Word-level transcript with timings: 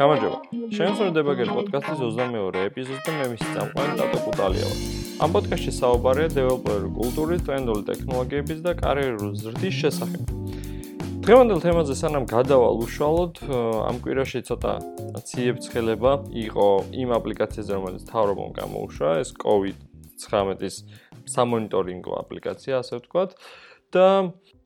გამარჯობა. 0.00 0.38
შემოსვლება 0.72 1.32
გერ 1.36 1.48
პოდკასტის 1.52 1.98
22 2.00 2.60
ეპიზოდს 2.70 3.02
და 3.04 3.12
მე 3.20 3.26
მისი 3.32 3.48
წამყვანი 3.54 3.92
დატო 4.00 4.18
კუტალია 4.24 4.66
ვარ. 4.70 4.78
ამ 5.20 5.30
პოდკასტში 5.34 5.72
საუბარია 5.76 6.28
დეველოპერული 6.32 6.90
კულტურის, 6.96 7.42
ტრენდული 7.44 7.82
ტექნოლოგიების 7.90 8.60
და 8.64 8.72
კარიერული 8.80 9.36
ზრდის 9.44 9.74
შესახებ. 9.82 10.22
დღევანდელ 11.20 11.60
თემაზე 11.60 11.94
სანამ 12.00 12.24
გადავალ 12.32 12.74
უშუალოდ, 12.80 13.34
ამ 13.90 13.96
კვირაში 14.00 14.40
ცოტა 14.48 14.72
ციებცხელება 15.28 16.12
იყო 16.48 16.68
იმ 16.96 17.08
აპლიკაციაზე, 17.20 17.70
რომელიც 17.76 18.02
თავრობამ 18.08 18.50
გამოუშვა, 18.56 19.10
ეს 19.20 19.30
COVID-19-ის 19.36 20.76
სამონიტორინგო 21.28 22.12
აპლიკაცია, 22.20 22.80
ასე 22.80 23.00
ვთქვათ. 23.00 23.30
და 23.90 24.06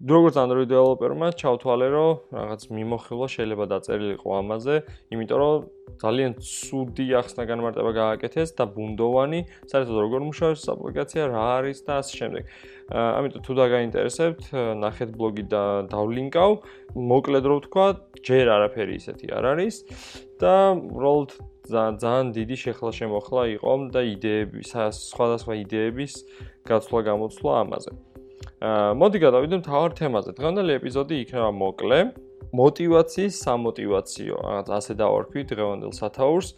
როგორც 0.03 0.35
Android 0.43 0.67
developer-მა 0.67 1.29
ჩავთვალე, 1.39 1.87
რომ 1.95 2.11
რაღაც 2.35 2.63
მიმოხილვა 2.75 3.27
შეიძლება 3.31 3.64
დაწერილიყო 3.71 4.29
ამაზე, 4.43 4.75
იმიტომ 5.14 5.39
რომ 5.39 5.55
ძალიან 6.03 6.32
ცუდი 6.43 7.07
ახსნა 7.21 7.43
განმარტება 7.46 7.91
გააკეთეს 7.95 8.51
და 8.59 8.65
ბუნდოვანი, 8.75 9.41
საერთოდ 9.71 9.96
როგორ 10.04 10.21
მუშაობს 10.29 10.63
აპლიკაცია, 10.75 11.23
რა 11.31 11.45
არის 11.63 11.79
და 11.87 11.93
ასე 12.03 12.13
შემდეგ. 12.18 12.43
ამიტომ 12.91 13.41
თუ 13.46 13.53
დაგაინტერესებთ, 13.54 14.43
ნახეთ 14.82 15.11
ბლოგი 15.15 15.45
და 15.49 15.63
დავლინკავ. 15.95 16.51
მოკლედ 16.95 17.45
რო 17.49 17.57
ვთქვა, 17.63 17.87
ჯერ 18.26 18.46
არაფერი 18.51 18.95
ისეთი 18.99 19.26
არ 19.31 19.45
არის 19.54 19.75
და 20.43 20.54
უბრალოდ 20.75 21.31
ძალიან 21.65 22.26
დიდი 22.35 22.57
შეხლა 22.61 22.90
შემოხლა 22.99 23.43
იყო 23.57 23.73
და 23.95 24.01
იდეები, 24.04 24.61
სხვადასხვა 24.68 25.53
იდეების 25.65 26.13
გაცვლა 26.68 27.01
გამოცვლა 27.09 27.53
ამაზე. 27.65 28.14
მოდი 28.64 29.18
გადავიდე 29.21 29.57
მთავარ 29.61 29.93
თემაზე. 29.99 30.31
დღევანდელი 30.41 30.73
ეპიზოდი 30.81 31.14
იქნება 31.25 31.50
მოკლე. 31.53 31.99
мотивაციის 32.55 33.34
სამოტივაციო, 33.45 34.37
რაღაც 34.41 34.69
ასე 34.79 34.93
დავარქვი 34.95 35.41
დღევანდელ 35.53 35.93
სათაურს. 35.93 36.48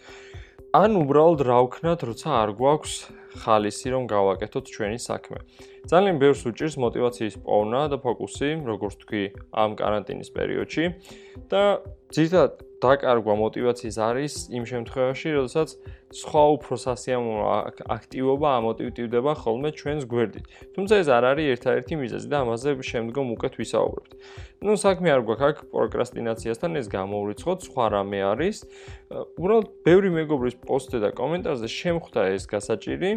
ან 0.77 0.91
უბრალოდ 1.03 1.41
რა 1.49 1.59
ვქნათ, 1.67 2.01
როცა 2.05 2.29
არ 2.43 2.51
გვაქვს 2.61 2.95
ხალისი, 3.43 3.89
რომ 3.97 4.03
გავაკეთოთ 4.13 4.65
ჩვენი 4.77 4.99
საქმე. 5.01 5.39
ძალიან 5.89 6.17
ბევრს 6.21 6.43
უჭირს 6.47 6.77
мотивაციის 6.85 7.35
პოვნა 7.43 7.81
და 7.91 7.97
ფოკუსი, 7.97 8.51
როგორც 8.71 8.95
თქვი, 9.03 9.23
ამ 9.57 9.71
каранტინის 9.81 10.31
პერიოდში 10.37 10.85
და 11.49 11.81
ძირითადად 12.13 12.53
დაკარგვა 12.83 13.35
мотиваციის 13.41 13.97
არის 13.97 14.35
იმ 14.53 14.65
შემთხვევაში, 14.69 15.29
როდესაც 15.33 15.69
სხვა 16.13 16.43
უფრო 16.57 16.75
სასიამოვნო 16.77 17.47
აქტივობა 17.97 18.49
ამოტივტივდება 18.61 19.33
ხოლმე 19.43 19.71
ჩვენს 19.81 20.05
გვერდით. 20.13 20.45
თუმცა 20.77 20.95
ეს 21.03 21.09
არ 21.09 21.25
არის 21.33 21.47
ერთადერთი 21.57 21.95
მიზეზი 22.03 22.29
და 22.31 22.37
ამაზე 22.45 22.71
შემდგომ 22.91 23.27
უკეთ 23.37 23.55
ვისაუბრებთ. 23.61 24.13
ну 24.61 24.73
საქმე 24.77 25.09
არ 25.17 25.23
გვაქვს 25.27 25.47
აქ 25.49 25.57
პროკრასტინაციასთან 25.73 26.71
ეს 26.81 26.87
გამოვრიცხოთ, 26.93 27.59
სხვა 27.69 27.85
რამე 27.97 28.21
არის. 28.33 28.57
უბრალოდ 29.41 29.67
ბევრი 29.87 30.11
მეგობრის 30.21 30.57
პოსტზე 30.67 30.99
და 31.05 31.11
კომენტარზე 31.17 31.69
შემხვდა 31.81 32.21
ეს 32.37 32.45
გასაჭირი, 32.45 33.11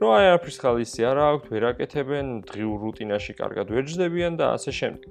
რომ 0.00 0.08
აი 0.12 0.24
არაფრის 0.28 0.56
ხალისი 0.60 1.00
არ 1.08 1.18
აქვთ, 1.30 1.44
ვერ 1.52 1.64
აკეთებენ, 1.72 2.26
დღიურ 2.50 2.78
რუტინაში 2.84 3.32
კარგად 3.40 3.66
ვერ 3.70 3.84
ჯდებიან 3.86 4.32
და 4.36 4.44
ასე 4.56 4.70
შემდეგ. 4.76 5.10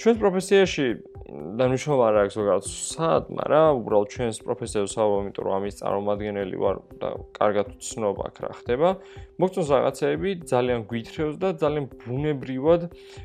ჩვენს 0.00 0.18
პროფესიაში 0.18 0.86
დანიშნულება 1.32 2.04
არ 2.10 2.16
აქვს 2.22 2.34
ზოგადად 2.36 2.66
სად, 2.68 3.28
მაგრამ 3.38 3.78
უბრალოდ 3.80 4.08
ჩვენს 4.12 4.38
პროფესორს 4.44 4.92
ვსაუბრობ, 4.92 5.20
იმიტომ 5.22 5.44
რომ 5.48 5.54
ამის 5.56 5.78
წარმომადგენელი 5.80 6.56
ვარ 6.60 6.76
და 7.00 7.08
კარგად 7.38 7.66
ვცნობ 7.72 8.16
აქ 8.26 8.36
რა 8.44 8.50
ხდება. 8.60 8.88
მოგწონს 9.40 9.72
რაღაცეები, 9.72 10.30
ძალიან 10.52 10.80
გვითრევს 10.92 11.36
და 11.40 11.48
ძალიან 11.62 11.86
ბუნებრივად 12.04 12.80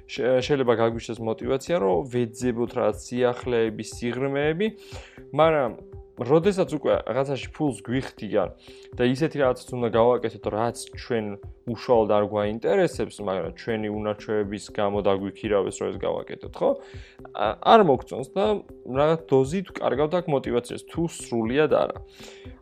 შეიძლება 0.07 0.73
გაგვიშდეს 0.81 1.19
мотивация, 1.19 1.75
რომ 1.83 2.07
ვეძებოთ 2.15 2.71
რა 2.79 2.87
სიახლეები, 2.95 3.83
სიღრმეები, 3.91 4.67
მაგრამ 5.35 5.71
როდესაც 6.17 6.73
უკვე 6.73 6.93
რაღაცაში 7.05 7.47
ფულს 7.53 7.77
გვიხდიან 7.85 8.49
და 8.97 9.03
ისეთი 9.05 9.37
რაღაცაც 9.37 9.69
უნდა 9.77 9.89
გავაკეთოთ, 9.93 10.45
რაც 10.49 10.77
ჩვენ 10.97 11.25
უშუალოდ 11.69 12.11
არ 12.17 12.25
გვაინტერესებს, 12.33 13.17
მაგრამ 13.21 13.51
ჩვენი 13.53 13.87
უნარჩვევების 13.93 14.65
გამო 14.73 14.97
დაგვიქირავეს, 15.05 15.75
რომ 15.77 15.87
ეს 15.93 15.97
გავაკეთოთ, 16.01 16.53
ხო? 16.57 16.69
არ 17.37 17.79
მოგწონს 17.85 18.29
და 18.33 18.45
რაღაც 18.97 19.19
დოზით 19.29 19.67
კარგავთ 19.77 20.13
აქ 20.17 20.25
мотивაციას, 20.33 20.81
თუ 20.89 21.01
სრულიად 21.05 21.71
არა. 21.77 21.97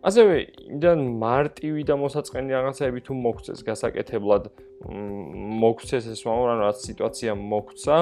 ასევე, 0.04 0.36
იმდან 0.76 1.00
მარტივი 1.16 1.82
და 1.88 1.96
მოსაწყენი 1.96 2.50
რაღაცები 2.60 3.00
თუ 3.08 3.14
მოგწეს 3.24 3.60
გასაკეთებლად 3.64 4.44
მოგწეს 4.86 6.06
ეს 6.12 6.22
მაგრამ 6.28 6.60
რაღაც 6.62 6.78
სიტუაცია 6.84 7.32
მოგცა, 7.40 7.96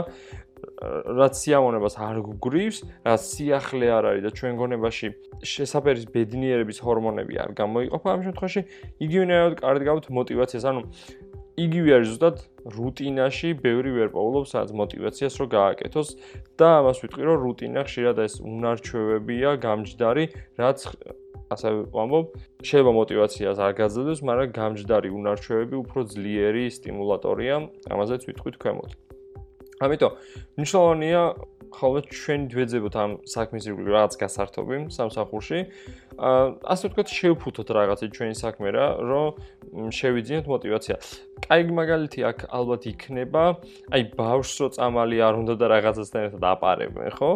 რაც 1.20 1.34
სიამოვნებას 1.40 1.96
არ 2.04 2.18
გგრის, 2.28 2.78
რაც 3.08 3.22
სიახლე 3.34 3.88
არ 3.98 4.04
არის 4.12 4.24
და 4.28 4.32
ჩვენ 4.38 4.54
გონებაში 4.62 5.08
შესაფერის 5.54 6.06
ბედნიერების 6.14 6.80
ჰორმონები 6.84 7.36
არ 7.44 7.52
გამოიყოფა, 7.60 8.08
ამ 8.14 8.22
შემთხვევაში 8.28 8.62
იგივენაირად 9.06 9.54
კარგად 9.64 9.84
გავთ 9.90 10.06
мотивაციას, 10.18 10.66
ანუ 10.68 10.82
იგივე 11.54 11.90
არის 11.94 12.08
ზუსტად 12.10 12.38
რუტინაში 12.74 13.50
ბევრი 13.62 13.92
ვერ 13.94 14.10
პოულობს 14.14 14.54
სადაც 14.56 14.72
мотивაციას 14.74 15.36
რო 15.38 15.46
გააკეთოს 15.54 16.10
და 16.58 16.68
ამას 16.82 17.02
ვიტყვი 17.04 17.28
რომ 17.30 17.38
რუტინა 17.46 17.84
ხშირად 17.86 18.18
ეს 18.26 18.40
უნარჩვევებია 18.42 19.50
გამჯდარი 19.62 20.26
რაც 20.58 20.80
ასე 21.54 21.70
ვამბობ 21.94 22.26
შეიძლება 22.66 22.94
мотивაციას 22.98 23.62
არ 23.62 23.74
გაძლევს 23.78 24.26
მაგრამ 24.26 24.54
გამჯდარი 24.58 25.10
უნარჩვევები 25.14 25.76
უფრო 25.84 26.00
ძლიერი 26.14 26.66
სტიმულატორია 26.74 27.56
ამაზეც 27.94 28.22
ვიტყვით 28.34 28.58
ქვემოთ. 28.58 29.13
ამიტომ 29.88 30.14
მნიშვნელოვანია 30.58 31.22
ხოლმე 31.74 32.02
ჩვენ 32.14 32.42
გვეძებოთ 32.54 32.96
ამ 33.04 33.12
საქმის 33.26 33.64
ირგვლივ 33.68 33.94
რაღაც 33.98 34.14
გასართობი 34.22 34.78
სამსახურში. 34.94 35.60
აა 36.14 36.44
ასე 36.74 36.84
ვთქვათ, 36.94 37.10
შევფუთოთ 37.18 37.70
რაღაცა 37.74 38.06
ჩვენი 38.14 38.36
საქმე 38.38 38.70
რა, 38.78 38.88
რომ 39.02 39.90
შევიძინოთ 39.90 40.46
мотиваცია. 40.54 40.96
კაი 41.44 41.62
მაგალითი 41.76 42.20
აქ 42.30 42.40
ალბათ 42.56 42.84
იქნება, 42.94 43.44
აი 43.92 44.02
ბავშვს 44.16 44.58
რო 44.64 44.68
წამალი 44.78 45.18
არ 45.28 45.34
უნდა 45.44 45.54
და 45.60 45.66
რაღაცასთან 45.74 46.22
ერთად 46.30 46.44
აპარებენ, 46.54 47.10
ხო? 47.18 47.32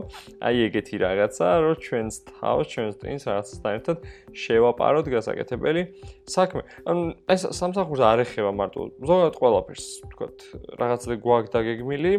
აი 0.47 0.55
ეგეთი 0.69 0.95
რაღაცა, 1.01 1.47
რომ 1.65 1.75
ჩვენს 1.83 2.15
თავს, 2.29 2.65
ჩვენს 2.71 2.95
ტვინს 3.01 3.23
რაღაცასთან 3.27 3.71
ერთად 3.77 3.97
შევაპაროთ 4.31 5.05
გასაკეთებელი 5.11 5.81
საქმე. 6.29 6.61
ანუ 6.87 7.01
ეს 7.27 7.41
სამსახურს 7.57 8.01
არ 8.05 8.19
ეხება 8.23 8.51
მარტო 8.53 8.79
ზოგადად 9.01 9.35
ყველაფერს, 9.41 9.85
თქვათ, 10.13 10.37
რაღაცა 10.77 11.15
გვაქვს 11.25 11.51
დაგეგმილი 11.57 12.13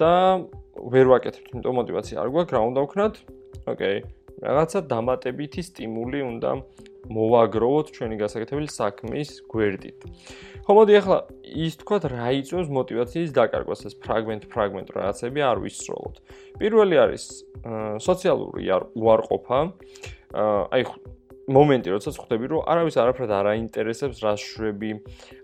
და 0.00 0.12
ვერ 0.86 1.06
ვაკეთებთ, 1.10 1.46
იმიტომ 1.50 1.74
мотивация 1.82 2.16
არ 2.22 2.28
გვაქვს, 2.30 2.54
რა 2.54 2.60
უნდა 2.70 2.80
ვქნათ? 2.86 3.14
ოკეი. 3.66 3.98
რაღაცა 4.36 4.80
დამატებითი 4.92 5.62
სტიმული 5.64 6.20
უნდა 6.22 6.50
მოვაგროვოთ 7.06 7.86
ჩვენი 7.96 8.16
გასაკეთებელი 8.20 8.68
საქმის 8.70 9.30
გვერდით. 9.50 9.98
ხო 10.66 10.72
მოდი 10.76 10.92
ახლა 10.98 11.18
ის 11.46 11.74
თქვათ 11.80 12.04
რა 12.10 12.28
იწვევს 12.42 12.68
мотивაციის 12.78 13.30
დაკარგვას 13.38 13.80
ეს 13.86 13.94
ფრაგმენტ 14.02 14.42
ფრაგმენტ 14.50 14.88
რაღაცები 14.98 15.40
არ 15.46 15.58
ვისროლოთ. 15.62 16.16
პირველი 16.58 16.96
არის 17.06 17.24
სოციალური 18.02 18.62
უარყოფა. 18.98 19.58
აი 20.74 20.82
მომენტი, 21.46 21.88
როდესაც 21.94 22.16
ხვდები, 22.18 22.46
რომ 22.50 22.66
არავის 22.66 22.96
არაფრად 22.98 23.30
არ 23.30 23.46
აინტერესებს 23.54 24.18
რა 24.26 24.34
შვები, 24.34 24.90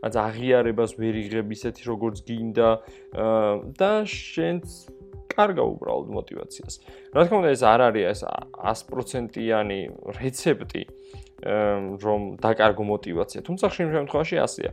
აც 0.03 0.15
აღიარებას 0.19 0.99
ვერ 0.99 1.15
იღებ 1.23 1.49
ისეთი 1.55 1.83
როგორც 1.87 2.17
გინდა 2.27 2.71
და 3.79 3.93
შენც 4.03 4.67
კარგა 5.33 5.65
უბრალოდ 5.73 6.09
мотиваციას. 6.19 6.75
რა 7.17 7.23
თქმა 7.27 7.37
უნდა 7.43 7.51
ეს 7.57 7.63
არ 7.73 7.81
არის 7.89 8.05
ეს 8.13 8.21
100%-იანი 8.25 9.81
რეცეპტი 10.21 10.83
რომ 12.05 12.21
დაკარგო 12.39 12.85
мотиваცია. 12.87 13.41
თუმცა 13.43 13.65
ხშირ 13.73 13.87
შემთხვევაში 13.97 14.37
ასეა. 14.47 14.73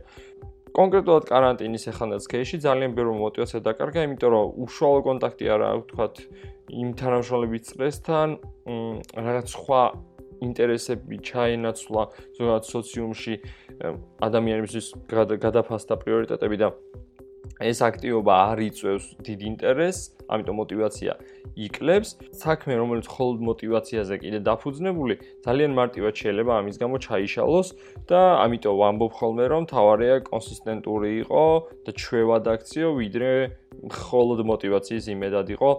კონკრეტულად 0.70 1.24
каранტინის 1.26 1.84
ეხანდაც 1.90 2.24
кейში 2.30 2.56
ძალიან 2.62 2.94
ბევრი 2.94 3.14
мотивация 3.18 3.58
დაკარგა, 3.58 4.06
იმიტომ 4.06 4.30
რომ 4.30 4.46
უშუალო 4.64 5.00
კონტაქტი 5.02 5.44
არ 5.50 5.60
აქვს 5.66 5.86
თქვათ 5.90 6.14
იმ 6.70 6.88
თანამშრომლების 7.00 7.62
წესთან, 7.74 8.28
რაღაც 9.18 9.46
სხვა 9.50 9.82
ინტერესები 10.40 11.16
ჩაენაცვლა 11.26 12.02
ზოგადად 12.38 12.64
სოციუმში 12.70 13.34
ადამიანებისთვის 14.24 14.86
გადაფასდა 15.44 15.94
პრიორიტეტები 16.00 16.56
და 16.62 16.68
ეს 17.58 17.78
აქტივობა 17.84 18.34
არ 18.50 18.58
იწვევს 18.70 19.06
დიდ 19.26 19.40
ინტერესს, 19.50 20.14
ამიტომ 20.30 20.56
мотивация 20.62 21.14
იკლებს. 21.58 22.10
საქმე, 22.30 22.78
რომელიც 22.80 23.06
მხოლოდ 23.10 23.38
мотивациაზე 23.50 24.14
კიდე 24.22 24.38
დაფუძნებული, 24.46 25.14
ძალიან 25.44 25.72
მარტივად 25.74 26.14
შეიძლება 26.14 26.52
ამის 26.60 26.76
გამო 26.80 26.96
ჩაიშალოს 27.04 27.68
და 28.06 28.20
ამიტომ 28.46 28.74
ვამბობ 28.80 29.12
ხოლმე, 29.18 29.44
რომ 29.50 29.62
თავარია 29.68 30.16
კონსისტენტური 30.30 31.10
იყო 31.26 31.44
და 31.84 31.90
ჩვევად 32.00 32.44
აქციო, 32.54 32.88
ვიდრე 33.00 33.32
მხოლოდ 33.90 34.38
мотивацიის 34.46 35.04
იმედად 35.10 35.46
იყო 35.56 35.70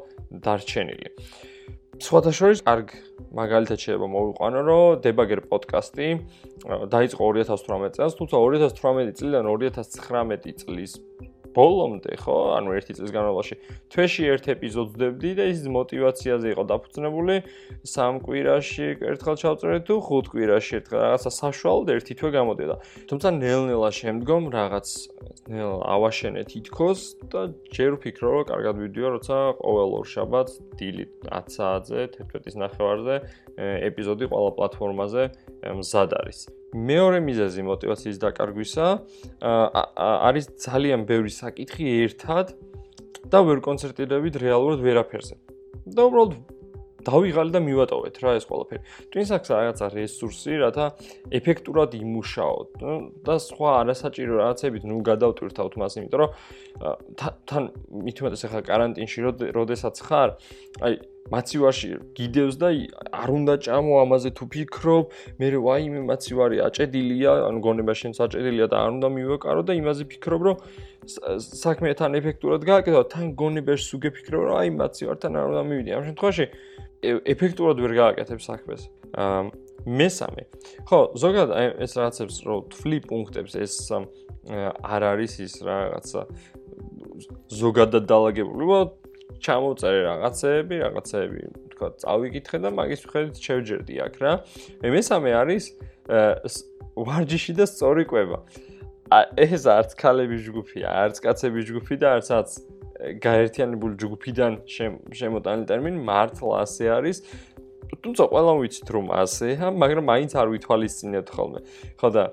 დარჩენილი. 0.44 1.10
სხვათაშორის 2.02 2.66
კარგ 2.66 2.88
მაგალითად 3.30 3.78
შეიძლება 3.78 4.08
მოვიყვანო, 4.10 4.60
რომ 4.66 5.02
დებაგერ 5.06 5.40
პოდკასტი 5.52 6.08
დაიწყო 6.90 7.22
2018 7.30 7.94
წელს, 7.94 8.14
თუმცა 8.18 8.36
2018 8.42 9.14
წლიდან 9.22 9.46
2019 9.46 10.66
წლის 10.66 10.92
ბოლომდე, 11.56 12.16
ხო, 12.22 12.36
ანუ 12.58 12.70
ერთი 12.80 12.94
წლის 12.98 13.12
განმავლობაში 13.16 13.56
თვეში 13.92 14.24
ერთ 14.32 14.46
ეპიზოდს 14.56 14.96
დებდი 15.02 15.32
და 15.40 15.44
ის 15.52 15.60
мотивაციაზე 15.68 16.48
იყო 16.56 16.64
დაფუძნებული. 16.72 17.36
სამ 17.84 18.14
კვირაში 18.24 18.88
ერთხელ 19.12 19.36
ჩავწერე 19.42 19.80
თუ 19.88 19.96
ხუთ 20.02 20.26
კვირაში 20.32 20.72
ერთხელ 20.80 21.00
რაღაცა 21.02 21.32
საშუალოდ 21.42 21.88
ერთი 21.96 22.14
თვე 22.20 22.30
გამოდიდა. 22.38 22.76
თუმცა 23.10 23.28
ნელ-ნელა 23.42 23.90
შემდგომ 23.92 24.44
რაღაც 24.56 24.88
ნელ 25.52 25.74
ავაშენე 25.84 26.44
თითქოს 26.52 27.00
და 27.32 27.42
ჯერ 27.74 27.98
ვფიქრობ, 27.98 28.32
რომ 28.32 28.46
კარგად 28.52 28.76
ვიდეო, 28.82 29.08
როცა 29.18 29.38
ყოველ 29.60 29.90
ორ 30.00 30.06
შაბათს 30.08 30.54
დილით 30.80 31.12
10 31.28 31.56
საათზე, 31.56 32.00
11-ის 32.22 32.56
ნახევარზე 32.62 33.16
ეპიზოდი 33.92 34.26
ყველა 34.32 34.52
პლატფორმაზე 34.58 35.24
მზად 35.62 36.12
არის. 36.18 36.40
მეორე 36.72 37.20
მიზეზი 37.28 37.62
мотивაციის 37.68 38.18
დაკარგვისა 38.24 38.88
არის 39.42 40.46
ძალიან 40.66 41.06
ბევრი 41.06 41.32
საკითხი 41.36 41.86
ერთად 42.08 42.56
და 43.32 43.40
ვერ 43.46 43.60
კონცერტირდებით 43.62 44.40
რეალურად 44.42 44.80
ვერაფერზე. 44.82 45.36
და 45.92 46.02
უბრალოდ 46.08 46.34
დავიღალე 47.02 47.52
და 47.56 47.60
მივატოვეთ 47.66 48.16
რა 48.22 48.32
ეს 48.38 48.46
ყველაფერი. 48.46 48.82
ტვინს 49.12 49.30
აქვს 49.36 49.50
რაღაცა 49.52 49.86
რესურსი, 49.98 50.54
რათა 50.62 50.86
ეფექტურად 51.34 51.92
იმუშაოთ 51.98 52.70
და 53.26 53.36
სხვა 53.42 53.70
არასაჭირო 53.82 54.34
რაღაცებით 54.42 54.84
ნუ 54.86 54.96
გადავტვირთავთ 55.10 55.74
მას, 55.82 55.92
იმიტომ 55.98 56.20
რომ 56.22 56.32
თან 57.50 57.64
მithumates 58.06 58.46
ახლა 58.46 58.62
каранტინში 58.70 59.20
როდესაც 59.50 59.96
ხარ, 60.06 60.30
აი 60.86 60.94
მაცივარში 61.32 61.90
გიდევს 62.18 62.56
და 62.60 62.70
არ 63.14 63.30
უნდა 63.32 63.54
ჭამო 63.66 63.94
ამაზე 64.04 64.30
თუ 64.36 64.46
ფიქრობ, 64.52 65.06
მე 65.40 65.48
ვაიმე 65.68 66.02
მაცივარი 66.10 66.58
აჭედილია, 66.68 67.32
ანუ 67.48 67.60
გონება 67.62 67.94
შენს 67.96 68.18
აჭედილია 68.26 68.68
და 68.68 68.78
არ 68.84 68.90
უნდა 68.98 69.08
მივეკარო 69.16 69.62
და 69.64 69.74
იმაზე 69.78 70.04
ფიქრობ, 70.12 70.42
რომ 70.48 70.56
საქმე 71.40 71.94
თან 71.98 72.12
ეფექტურად 72.20 72.62
გააკეთო, 72.68 73.02
თან 73.14 73.26
გონებაში 73.38 73.84
სულ 73.90 74.00
გეფიქრებ, 74.06 74.42
რომ 74.50 74.56
აი 74.62 74.70
მაცივართან 74.82 75.32
არ 75.40 75.46
უნდა 75.52 75.64
მივიდი. 75.72 75.90
ამ 75.98 76.04
შემთხვევაში 76.10 76.46
ეფექტურად 77.34 77.78
ვერ 77.82 77.94
გააკეთებ 78.02 78.40
საქმეს. 78.42 78.82
აა 79.18 79.42
მესამე. 79.86 80.44
ხო, 80.86 81.00
ზოგადად 81.18 81.82
ეს 81.82 81.92
რაღაცებს 81.98 82.38
რო 82.46 82.56
თვლი 82.70 82.98
პუნქტებს 83.10 83.54
ეს 83.58 83.74
არ 84.86 85.02
არის 85.10 85.34
ის 85.42 85.54
რაღაცა 85.66 86.22
ზოგადად 87.50 88.06
დაალაგებული, 88.06 88.66
ჩამოწერე 89.42 90.00
რაღაცეები, 90.08 90.76
რაღაცეები, 90.86 91.40
თქვა, 91.74 91.88
წავიკითხე 92.02 92.58
და 92.62 92.70
მაგის 92.78 93.02
მიხედვით 93.06 93.38
შევჯერდი 93.42 93.96
აქ 94.06 94.16
რა. 94.22 94.34
მე 94.82 94.90
მესამე 94.96 95.32
არის 95.42 95.64
ვარჯიში 96.96 97.54
და 97.58 97.66
სწორი 97.66 98.04
კვება. 98.06 98.40
ეს 99.36 99.64
არც 99.68 99.92
ქალების 100.00 100.42
ჯგუფია, 100.48 100.88
არც 100.88 101.18
კაცების 101.20 101.64
ჯგუფი 101.68 101.96
და 102.00 102.08
არცაც 102.16 102.50
გაერთიანებული 103.02 103.94
ჯგუფიდან 103.98 104.52
შემოტანილი 105.20 105.66
ტერმინი 105.68 106.00
მართლა 106.06 106.56
ასე 106.64 106.86
არის. 106.96 107.18
თუმცა 107.92 108.24
ყველა 108.32 108.54
ვიცით 108.62 108.88
რომ 108.88 109.06
ასეა, 109.12 109.68
მაგრამ 109.76 110.06
მაინც 110.08 110.32
არ 110.38 110.48
ვითვალისწინებთ 110.54 111.30
ხოლმე. 111.36 111.60
ხო 112.00 112.08
და 112.16 112.24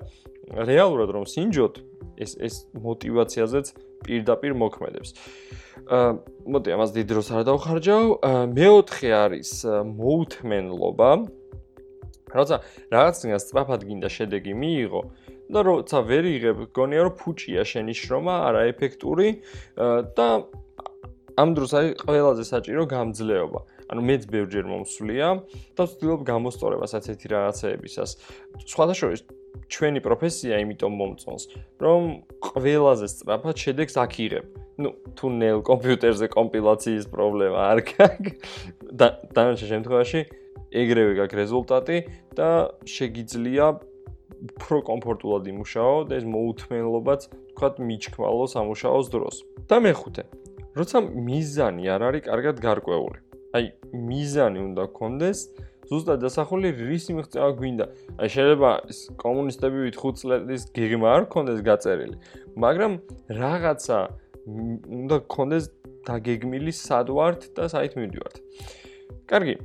რეალურად 0.53 1.09
რომ 1.13 1.25
სინჯოთ, 1.29 1.75
ეს 2.19 2.31
ეს 2.41 2.55
мотивაციაზეც 2.73 3.65
პირდაპირ 4.05 4.53
მოქმედებს. 4.57 5.09
აა 5.89 6.09
მოდი 6.49 6.69
ამას 6.75 6.91
დიდ 6.95 7.07
დროს 7.11 7.27
არ 7.35 7.43
დავხარჯავ. 7.49 8.05
მეოთხე 8.53 9.09
არის 9.25 9.51
მოუთმენლობა. 9.99 11.09
როცა 12.29 12.55
რაღაცნაირად 12.93 13.41
სწრაფად 13.41 13.81
გინდა 13.89 14.09
შედეგი 14.09 14.53
მიიღო, 14.53 15.01
და 15.49 15.59
როცა 15.65 15.97
ვერ 16.05 16.25
იღებ, 16.29 16.57
გონია 16.77 17.01
რომ 17.09 17.13
ფუჭია 17.17 17.63
შენი 17.65 17.93
შრომა, 17.97 18.35
არაეფექტური 18.53 19.27
და 20.13 20.27
ამ 21.41 21.49
დროს 21.57 21.71
არის 21.73 21.91
ყველაზე 22.05 22.43
საჭირო 22.45 22.83
გამძლეობა. 22.85 23.59
ანუ 23.89 24.01
მეც 24.05 24.23
ბევრჯერ 24.29 24.65
მომსვლია 24.69 25.27
და 25.73 25.81
ვცდილობ 25.89 26.21
გამოსწორებას 26.29 26.91
ასეთი 26.99 27.27
რაღაცეებისას. 27.33 28.11
სხვადასხვა 28.69 29.07
ჩვენი 29.67 29.99
პროფესია 30.05 30.61
იმიტომ 30.63 30.93
მომწონს, 30.99 31.43
რომ 31.83 32.01
ყველაზე 32.39 33.05
სწრაფად 33.11 33.55
შედეგს 33.59 33.95
აქ 33.99 34.13
იღებ. 34.25 34.45
ну, 34.79 34.95
თუ 35.11 35.25
ნელ 35.35 35.59
კომპიუტერზე 35.67 36.31
კომპილაციის 36.31 37.05
პრობლემა 37.11 37.59
არ 37.67 37.79
გაქვს, 37.83 38.39
დანარჩენ 39.35 39.69
შემთხვევაში 39.75 40.21
ეგრევე 40.71 41.13
გაქვს 41.19 41.39
რეზულტატი 41.41 41.97
და 42.39 42.49
შეგიძლია 42.87 43.65
უფრო 44.39 44.77
კომფორტულად 44.87 45.43
იმუშაო 45.51 45.95
და 46.07 46.13
ეს 46.19 46.25
მოუთმენლობაც 46.31 47.21
თქვათ 47.51 47.75
მიჩქმალო 47.83 48.45
სამუშაოს 48.55 49.07
დროს. 49.11 49.35
და 49.69 49.77
მეხუთე, 49.83 50.23
როცა 50.79 50.97
მიზანი 51.03 51.83
არ 51.91 52.01
არის 52.07 52.23
კარგად 52.29 52.55
გარკვეული. 52.63 53.19
აი, 53.57 53.65
მიზანი 53.93 54.59
უნდა 54.63 54.83
გქონდეს, 54.93 55.39
ზუსტად 55.89 56.21
დასახული 56.21 56.69
რის 56.77 57.09
მიღწევა 57.09 57.49
გვინდა. 57.57 57.85
აი 58.21 58.29
შეიძლება 58.29 58.71
კომუნისტები 59.17 59.77
ვით 59.89 59.97
5 59.97 60.21
წლის 60.21 60.63
გეგმა 60.77 61.07
არ 61.17 61.23
ქონდეს 61.33 61.59
გაწერილი, 61.65 62.15
მაგრამ 62.53 62.91
რაღაცა 63.41 63.97
უნდა 64.49 65.17
გქონდეს 65.25 65.65
დაგეგმილი 66.07 66.73
სად 66.73 67.09
ვართ 67.13 67.41
და 67.57 67.69
საით 67.73 67.97
მივდივართ. 67.97 68.35
კარგი. 69.29 69.55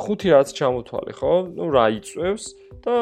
ხუთი 0.00 0.28
რაც 0.32 0.48
ჩამოთვალე, 0.56 1.12
ხო? 1.18 1.32
ნუ 1.52 1.64
რა 1.74 1.86
იწევს 1.98 2.44
და 2.80 2.94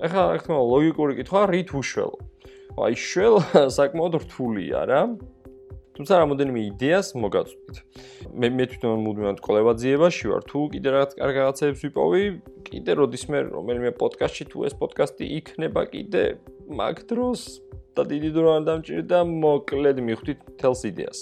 ეხლა 0.00 0.22
რა 0.32 0.38
თქმა 0.40 0.56
უნდა 0.56 0.66
ლოგიკური 0.72 1.12
კითხვა 1.20 1.40
რით 1.52 1.70
უშველო. 1.76 2.18
აი 2.78 2.94
შველ 2.94 3.36
საკმაოდ 3.78 4.14
რთულია 4.24 4.80
რა. 4.88 5.00
თუმცა 5.98 6.14
რამოდენიმე 6.22 6.60
იდეას 6.70 7.08
მოგაწვით. 7.18 7.76
მე 8.30 8.48
მე 8.54 8.64
თვითონ 8.70 9.00
მუდმივად 9.02 9.38
კოლებაძიებაში 9.42 10.24
ვარ. 10.30 10.42
თუ 10.46 10.58
კიდე 10.70 10.88
რაღაც 10.94 11.10
კარგ 11.18 11.36
რაღაცებს 11.42 11.80
ვიპოვი, 11.82 12.22
კიდე 12.70 12.92
როდისმე 13.02 13.38
რომელიმე 13.50 13.90
პოდკასტში 13.98 14.44
თუ 14.46 14.58
ეს 14.70 14.74
პოდკასტი 14.78 15.24
იქნება 15.42 15.82
კიდე 15.90 16.22
მაგ 16.70 16.96
დროს 17.10 17.40
და 17.98 18.02
დიდი 18.06 18.30
დრო 18.30 18.48
არ 18.54 18.62
დამჭირდა 18.68 19.18
მოკლედ 19.26 19.98
მიხვდით 20.06 20.38
თელს 20.62 20.82
იდეას. 20.86 21.18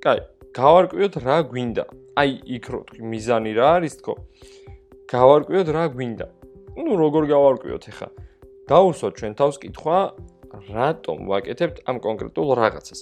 კაი, 0.00 0.20
გავარკვიოთ 0.56 1.14
რა 1.20 1.36
გვინდა. 1.52 1.84
აი 2.16 2.30
იქ 2.56 2.64
რო 2.72 2.80
თქვი 2.88 3.02
მიზანი 3.12 3.52
რა 3.60 3.68
არის 3.76 3.94
თქო. 4.00 4.14
გავარკვიოთ 5.12 5.68
რა 5.76 5.84
გვინდა. 5.92 6.26
ну 6.80 6.96
როგორ 6.96 7.28
გავარკვიოთ 7.28 7.84
ახლა? 7.92 8.08
დაუსვათ 8.72 9.12
ჩვენ 9.20 9.32
თავს 9.36 9.56
კითხვა, 9.60 9.98
რატომ 10.72 11.18
ვაკეთებთ 11.28 11.76
ამ 11.88 11.96
კონკრეტულ 12.00 12.48
რაღაცას? 12.56 13.00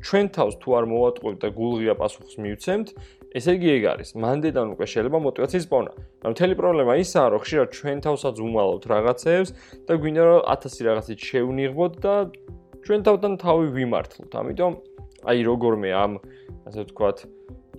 ჩვენ 0.00 0.26
თავს 0.34 0.54
თუ 0.60 0.68
არ 0.78 0.84
მოვატყუებთ 0.90 1.38
და 1.44 1.48
გულღია 1.54 1.94
პასუხს 2.00 2.34
მივცემთ, 2.40 2.88
ესე 3.36 3.52
იგი 3.56 3.68
ეგ 3.76 3.84
არის. 3.92 4.08
მანდედან 4.16 4.66
უკვე 4.74 4.86
შეიძლება 4.90 5.18
мотиваციის 5.28 5.66
პოვნა. 5.70 5.92
მაგრამ 5.94 6.32
მთელი 6.34 6.54
პრობლემა 6.60 6.92
ისაა, 7.04 7.26
რომ 7.30 7.40
ხშირად 7.44 7.68
ჩვენ 7.78 7.98
თავსაც 8.06 8.36
უმალავთ 8.40 8.84
რაღაცეებს 8.90 9.50
და 9.86 9.92
გვინდა 10.00 10.22
რომ 10.30 10.40
1000 10.50 10.80
რაღაცით 10.88 11.18
შევნიღბოთ 11.30 11.92
და 12.04 12.14
ჩვენ 12.84 13.00
თავთან 13.06 13.32
თავი 13.44 13.66
ვიმართლოთ. 13.76 14.30
ამიტომ 14.40 14.72
აი 15.30 15.38
როგორმე 15.44 15.88
ამ 15.92 16.12
ასე 16.66 16.80
ვთქვათ 16.88 17.18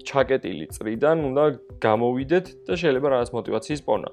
ჩაკეტილი 0.05 0.65
წრიდან 0.75 1.17
უნდა 1.29 1.43
გამოვიდეთ 1.81 2.45
და 2.65 2.73
შეიძლება 2.81 3.07
რაღაც 3.13 3.29
мотиваციის 3.37 3.81
პოვნა. 3.85 4.09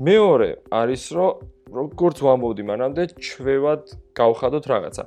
მეორე 0.00 0.50
არის 0.72 1.02
რომ 1.16 1.32
როგორც 1.72 2.16
ვამბობდი 2.20 2.64
მანამდე, 2.68 3.02
ჩვევად 3.16 3.82
გავხადოთ 4.16 4.64
რაღაცა. 4.72 5.04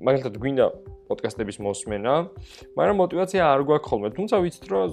მაგალითად, 0.00 0.34
გვინდა 0.40 0.66
პოდკასტების 1.06 1.58
მოსმენა, 1.62 2.14
მაგრამ 2.78 2.96
мотиваცია 3.02 3.42
არ 3.46 3.62
გვაქვს 3.68 3.88
ხოლმე. 3.90 4.08
თუმცა 4.16 4.36
ვიცით, 4.42 4.66
რომ 4.70 4.84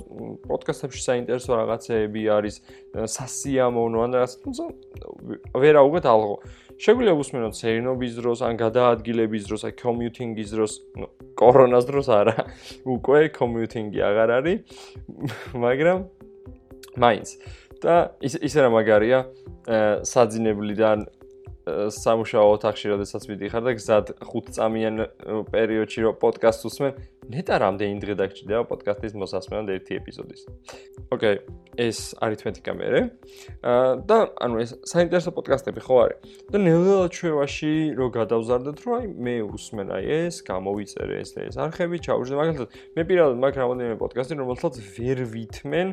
პოდკასტებში 0.45 1.01
საინტერესო 1.03 1.51
რაღაცეები 1.59 2.21
არის, 2.37 2.55
სასიამოვნო 2.93 3.99
ან 4.03 4.09
რაღაც, 4.17 4.31
თუმცა 4.45 4.63
ვერ 5.57 5.75
აუღეთ 5.81 6.05
ალღო. 6.13 6.35
შეგვიძლია 6.83 7.15
უსმენოთ 7.21 7.53
სერინობის 7.53 8.13
დროს, 8.17 8.39
ან 8.43 8.53
გადაადგილების 8.57 9.43
დროს, 9.47 9.61
ან 9.69 9.73
კომიუტინგის 9.77 10.49
დროს, 10.53 10.71
ну, 10.97 11.07
კორონას 11.37 11.85
დროს 11.85 12.07
არა, 12.09 12.37
უკვე 12.89 13.29
კომიუტინგი 13.37 13.99
აღარ 14.03 14.29
არის, 14.37 14.57
მაგრამ 15.63 15.97
მაინც 16.97 17.29
და 17.83 18.15
ის 18.23 18.37
ისე 18.39 18.63
რა 18.63 18.69
მაგარია, 18.73 19.19
საძინებლიდან 20.07 21.07
სამუშაო 21.63 22.47
ოთახში 22.59 22.91
როდესაც 22.91 23.23
ვიდიხარ 23.29 23.63
და 23.63 23.71
გზად 23.79 24.07
5 24.19 24.51
წამიან 24.57 24.95
პერიოდში 25.47 25.99
რო 26.03 26.11
პოდკასტს 26.19 26.67
უსმენ, 26.67 26.91
ნეტა 27.31 27.55
რამდენი 27.63 27.95
დღე 28.03 28.13
დაგჭირდება 28.19 28.63
პოდკასტის 28.67 29.15
მოსასმენად 29.15 29.71
ერთი 29.71 29.95
ეპიზოდის. 29.95 30.41
ოკეი, 31.15 31.39
ეს 31.79 31.99
არითმეტიკა 32.19 32.73
მერე. 32.75 32.99
აა 33.63 33.95
და 34.03 34.17
ანუ 34.43 34.55
ეს 34.59 34.71
საინტერესო 34.91 35.31
პოდკასტები 35.31 35.79
ხო 35.87 35.95
არის? 36.03 36.17
და 36.51 36.57
ნელ-ნელა 36.59 37.07
ჩვევაში 37.15 37.73
რო 37.95 38.07
გადავზარდეთ, 38.11 38.77
რომ 38.83 38.93
აი 38.99 39.05
მე 39.23 39.35
უსმენ 39.55 39.87
აი 39.95 40.03
ეს, 40.19 40.35
გამოვიწერე 40.43 41.15
ეს 41.23 41.29
და 41.31 41.39
ეს 41.47 41.55
არხები, 41.63 41.95
ჩაუშვი 42.03 42.35
მაგალითად, 42.43 42.67
მე 42.91 43.01
პირადად 43.07 43.37
მაგ 43.39 43.53
რამოდენიმე 43.63 43.95
პოდკასტი, 44.03 44.33
რომელსაც 44.43 44.73
ვერ 44.99 45.19
ვითმენ 45.31 45.87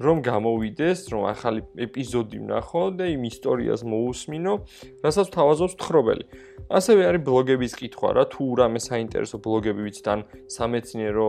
რომ 0.00 0.22
გამოვიდეს, 0.24 0.98
რომ 1.12 1.22
ახალი 1.28 1.60
ეპიზოდი 1.76 2.38
ვნახო 2.40 2.84
და 2.96 3.04
იმ 3.12 3.22
ისტორიას 3.28 3.84
მოусმინო, 3.84 4.52
რასაც 5.04 5.26
თავაზობს 5.36 5.74
თხრობელი. 5.76 6.24
ასევე 6.70 7.02
არის 7.10 7.22
ბლოგების 7.28 7.72
კითხვა 7.76 8.08
რა, 8.16 8.24
თუ 8.32 8.44
რამე 8.56 8.80
საინტერესო 8.80 9.36
ბლოგები 9.44 9.80
ვიცით 9.84 10.06
ან 10.08 10.20
სამეცნიერო 10.48 11.28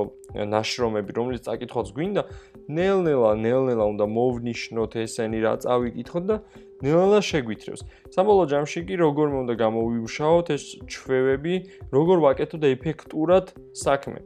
ნაშრომები, 0.53 1.11
რომლის 1.17 1.41
წაკითხვაც 1.47 1.87
გვინდა, 1.97 2.23
ნელ-ნელა, 2.71 3.31
ნელ-ნელა 3.43 3.85
უნდა 3.91 4.05
მოვნიშნოთ 4.07 4.91
ესენი 5.03 5.39
რა 5.43 5.53
წავიკითხოთ 5.65 6.23
და 6.29 6.35
ნელა 6.81 7.19
შეგვითრევს. 7.21 7.81
სამბოლოო 8.15 8.45
ჯამში 8.53 8.79
კი 8.87 8.95
როგორ 9.01 9.25
მე 9.33 9.37
უნდა 9.45 9.55
გამოვიუშაოთ 9.59 10.47
ეს 10.55 10.63
ჩვევები, 10.87 11.53
როგორ 11.91 12.17
ვაკეთოთ 12.25 12.63
ეფექტურად 12.71 13.45
საქმე. 13.73 14.19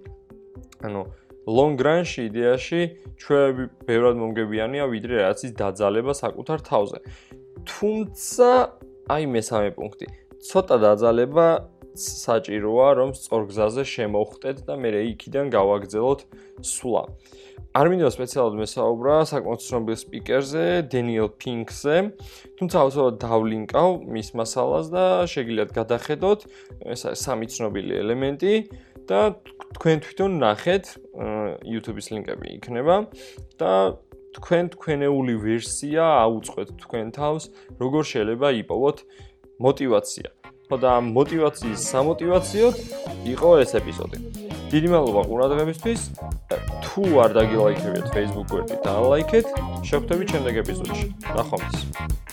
ანუ 0.85 1.01
long 1.47 1.77
run-ში 1.77 2.27
იდეაში 2.29 2.81
ჩვევები 3.21 3.63
ბევრად 3.85 4.17
მომგებიანია 4.21 4.85
ვიდრე 4.89 5.15
რაც 5.25 5.39
ის 5.45 5.51
დაძალება 5.61 6.13
საკუთარ 6.17 6.59
თავზე. 6.65 6.99
თუმცა 7.69 8.49
აი 9.13 9.23
მესამე 9.35 9.69
პუნქტი. 9.77 10.05
ცოტა 10.45 10.75
დაძალება 10.85 11.47
საჭიროა 11.95 12.89
რომ 12.99 13.09
სწორ 13.15 13.41
გზაზე 13.49 13.83
შემოვხდეთ 13.93 14.57
და 14.67 14.73
მე 14.75 14.89
იქიდან 15.15 15.45
გავაგზავნოთ 15.53 16.19
სულა. 16.61 17.03
არ 17.75 17.85
მინდა 17.91 18.09
სპეციალურად 18.15 18.55
მესაუბრა 18.55 19.15
საკმაოდ 19.31 19.61
ცნობილ 19.67 19.95
სპიკერზე, 19.99 20.63
დენიელ 20.91 21.29
პინკზე. 21.39 21.95
თუმცა 22.59 22.75
აუცილებლად 22.83 23.17
დავლინკავ 23.19 23.89
მის 24.15 24.29
მასალას 24.39 24.87
და 24.95 25.05
შეგიძლიათ 25.27 25.71
გადახედოთ 25.79 26.39
ეს 26.95 27.01
სამი 27.19 27.47
ცნობილი 27.51 27.93
ელემენტი 28.03 28.53
და 29.09 29.19
თქვენ 29.75 29.97
თვითონ 30.05 30.31
ნახეთ, 30.41 30.85
YouTube-ის 31.63 32.07
ლინკები 32.13 32.47
იქნება 32.57 32.95
და 33.59 33.71
თქვენ 34.35 34.63
თქვენეული 34.75 35.33
ვერსია 35.45 36.03
აუწყეთ 36.25 36.69
თქვენ 36.83 37.05
თავს, 37.15 37.43
როგორ 37.79 38.01
შეიძლება 38.11 38.47
იპოვოთ 38.61 38.97
мотивация. 39.63 40.29
ხო 40.65 40.77
და 40.81 40.91
мотивაციის 40.97 41.79
სამოტივაციოდ 41.93 42.75
იყო 43.33 43.49
ეს 43.61 43.71
ეპიზოდი. 43.79 44.17
დიდი 44.73 44.87
მადლობა 44.91 45.21
ყურადღებისთვის. 45.29 46.01
თუ 46.83 47.03
არ 47.21 47.31
დაგილაიქებიათ 47.37 48.07
Facebook 48.15 48.47
გვერდით, 48.49 48.79
დაალაიქეთ. 48.81 49.45
შევხვდებით 49.85 50.27
შემდეგ 50.33 50.53
ეპიზოდში. 50.65 51.07
ნახვამდის. 51.37 52.24